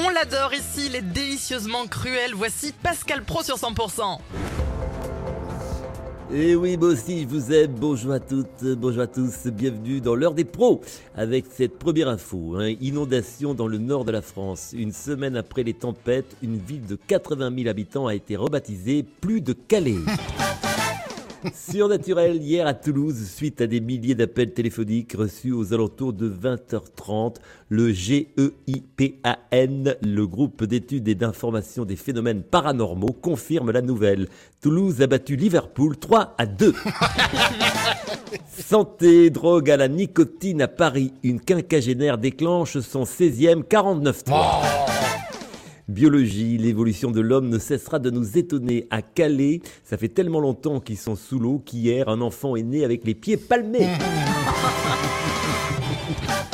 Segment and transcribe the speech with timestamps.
[0.00, 2.30] On l'adore ici, il est délicieusement cruel.
[2.32, 4.18] Voici Pascal Pro sur 100%.
[6.32, 7.72] Et oui, moi aussi, je vous aime.
[7.72, 9.46] Bonjour à toutes, bonjour à tous.
[9.46, 10.82] Bienvenue dans l'heure des pros
[11.16, 12.58] avec cette première info.
[12.60, 12.74] hein.
[12.80, 14.72] Inondation dans le nord de la France.
[14.72, 19.40] Une semaine après les tempêtes, une ville de 80 000 habitants a été rebaptisée plus
[19.40, 19.96] de Calais.
[21.54, 27.36] Surnaturel hier à Toulouse, suite à des milliers d'appels téléphoniques reçus aux alentours de 20h30,
[27.68, 28.34] le GEIPAN,
[30.02, 34.28] le groupe d'études et d'information des phénomènes paranormaux, confirme la nouvelle.
[34.60, 36.74] Toulouse a battu Liverpool 3 à 2.
[38.48, 44.97] Santé, drogue à la nicotine à Paris, une quinquagénaire déclenche son 16e 49.3.
[45.88, 48.86] Biologie, l'évolution de l'homme ne cessera de nous étonner.
[48.90, 52.84] À Calais, ça fait tellement longtemps qu'ils sont sous l'eau qu'hier, un enfant est né
[52.84, 53.88] avec les pieds palmés.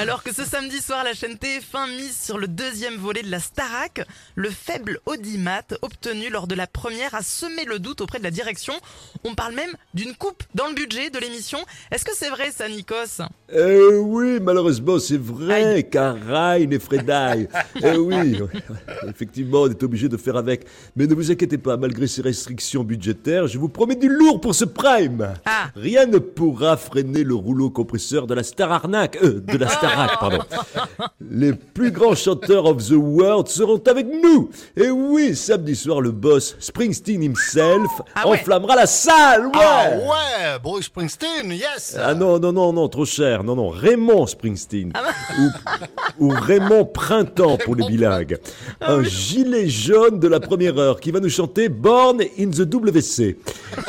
[0.00, 3.40] Alors que ce samedi soir, la chaîne TF1 mise sur le deuxième volet de la
[3.40, 8.24] Starac, le faible audimat obtenu lors de la première a semé le doute auprès de
[8.24, 8.74] la direction.
[9.24, 11.58] On parle même d'une coupe dans le budget de l'émission.
[11.90, 13.22] Est-ce que c'est vrai ça, Nikos?
[13.52, 17.48] Eh oui, malheureusement, c'est vrai, car Ryan et Fredaille.
[17.82, 18.40] Eh oui,
[19.08, 20.66] effectivement, on est obligé de faire avec.
[20.96, 24.54] Mais ne vous inquiétez pas, malgré ces restrictions budgétaires, je vous promets du lourd pour
[24.54, 25.34] ce prime.
[25.44, 25.70] Ah.
[25.76, 30.10] Rien ne pourra freiner le rouleau compresseur de la Star Arnaque, euh, de la Starac,
[30.20, 30.38] pardon.
[31.30, 34.50] Les plus grands chanteurs of the world seront avec nous.
[34.76, 38.38] Et oui, samedi soir, le boss Springsteen himself Ah ouais.
[38.38, 39.46] enflammera la salle.
[39.46, 39.52] Ouais.
[39.56, 43.44] Ah ouais, Bruce Springsteen, yes Ah non, non, non, non, trop cher.
[43.44, 44.92] Non, non, Raymond Springsteen.
[46.18, 48.38] ou, ou Raymond Printemps pour les bilingues.
[48.80, 53.22] Un gilet jaune de la première heure qui va nous chanter Born in the WC.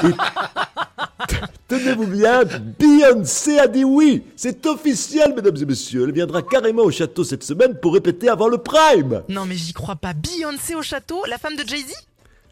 [0.03, 0.08] Et
[1.70, 2.42] tenez-vous bien,
[2.78, 4.23] Beyoncé a dit oui.
[4.36, 6.03] C'est officiel, mesdames et messieurs.
[6.06, 9.23] Elle viendra carrément au château cette semaine pour répéter avant le prime.
[9.30, 10.14] Non mais j'y crois pas.
[10.14, 11.94] Beyoncé au château, la femme de Jay-Z?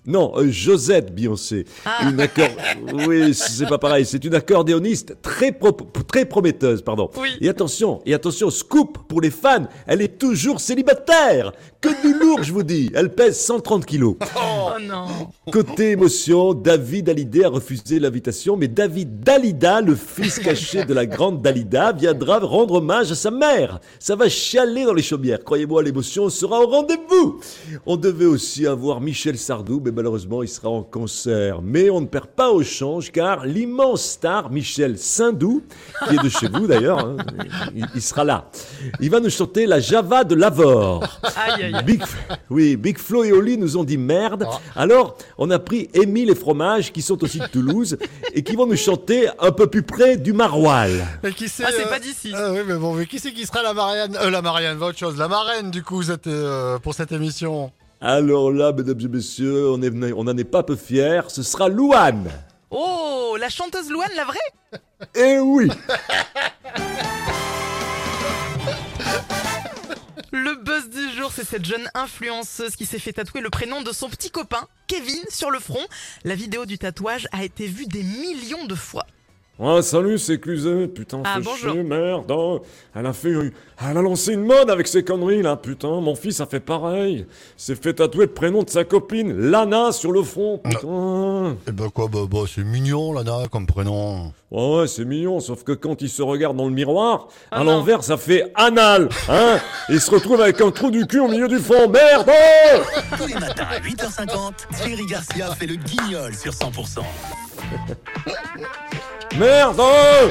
[0.06, 1.66] Non, euh, Josette Beyoncé.
[2.04, 2.48] Une accor...
[3.08, 4.06] Oui, c'est pas pareil.
[4.06, 5.72] C'est une accordéoniste très, pro-
[6.08, 7.10] très prometteuse, pardon.
[7.20, 7.30] Oui.
[7.42, 11.52] Et attention, et attention, scoop pour les fans, elle est toujours célibataire.
[11.82, 12.90] Que du lourd, je vous dis.
[12.96, 14.16] Elle pèse 130 kilos.
[14.38, 15.06] Oh non
[15.52, 21.06] Côté émotion, David Hallyday a refusé l'invitation, mais David Dalida, le fils caché de la
[21.06, 23.80] grande Dalida, viendra rendre hommage à sa mère.
[24.00, 25.44] Ça va chialer dans les chaumières.
[25.44, 27.40] Croyez-moi, l'émotion sera au rendez-vous.
[27.86, 31.62] On devait aussi avoir Michel Sardou, mais malheureusement, il sera en concert.
[31.62, 35.64] Mais on ne perd pas au change, car l'immense star Michel Sindou,
[36.08, 37.18] qui est de chez vous d'ailleurs, hein,
[37.76, 38.50] il, il sera là.
[39.00, 41.04] Il va nous chanter la Java de Lavore.
[41.36, 41.84] Aïe aïe aïe.
[41.84, 42.04] Big,
[42.50, 44.46] oui, Big Flo et Oli nous ont dit merde.
[44.76, 47.98] Alors, on a pris Émile et Fromage, qui sont aussi de Toulouse,
[48.34, 51.04] et qui vont nous chanter un peu plus près du Maroilles.
[51.24, 52.32] Mais qui c'est Ah, c'est euh, pas d'ici.
[52.36, 54.88] Ah oui, mais bon, mais qui c'est qui sera la Marianne Euh, la Marianne, va
[54.88, 55.18] autre chose.
[55.18, 57.72] La marraine, du coup, cette, euh, pour cette émission?
[58.00, 59.78] Alors là, mesdames et messieurs, on
[60.24, 62.30] n'en est pas peu fiers, ce sera Louane.
[62.70, 64.38] Oh, la chanteuse Louane, la vraie?
[65.16, 65.68] Eh oui
[70.32, 73.92] Le buzz du jour, c'est cette jeune influenceuse qui s'est fait tatouer le prénom de
[73.92, 75.84] son petit copain, Kevin, sur le front.
[76.24, 79.08] La vidéo du tatouage a été vue des millions de fois.
[79.60, 81.72] Ah, salut, c'est Cluzet, putain, Ah, fais bonjour.
[81.74, 82.26] chier, merde.
[82.32, 82.62] oh.
[82.94, 83.52] Elle a fait, une-
[83.90, 86.00] elle a lancé une mode avec ses conneries, là, putain.
[86.00, 87.26] Mon fils a fait pareil.
[87.58, 91.56] S'est fait tatouer le prénom de sa copine, Lana, sur le front, putain.
[91.68, 94.32] Eh ben quoi, bah, bah, c'est mignon, Lana, comme prénom.
[94.52, 97.64] Ouais, ouais, c'est mignon, sauf que quand il se regarde dans le miroir, Ah à
[97.64, 99.58] l'envers, ça fait anal, hein
[99.90, 102.82] Il se retrouve avec un trou du cul au milieu du fond, merde oh
[103.18, 104.54] Tous les matins à 8h50,
[104.84, 107.00] Thierry Garcia fait le guignol sur 100%.
[109.38, 110.30] Merde oh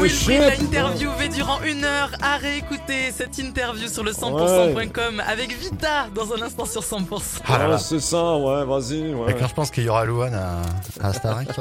[0.00, 0.24] Will shit.
[0.24, 2.10] Smith a interviewé durant une heure.
[2.20, 7.04] À réécouter cette interview sur le 100%.com avec Vita dans un instant sur 100%.
[7.46, 7.78] Ah là Ah, là.
[7.78, 9.30] c'est ça, ouais, vas-y, ouais.
[9.30, 10.62] Et quand je pense qu'il y aura Louane à,
[11.06, 11.46] à Starac.